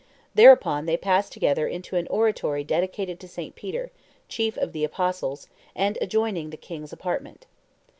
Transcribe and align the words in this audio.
Thereupon 0.33 0.87
they 0.87 0.97
pass 0.97 1.29
together 1.29 1.67
into 1.67 1.95
an 1.95 2.07
oratory 2.07 2.63
dedicated 2.63 3.19
to 3.19 3.27
St. 3.27 3.53
Peter, 3.53 3.91
chief 4.27 4.57
of 4.57 4.71
the 4.73 4.83
apostles, 4.83 5.47
and 5.75 5.95
adjoining 6.01 6.49
the 6.49 6.57
king's 6.57 6.91
apartment. 6.91 7.45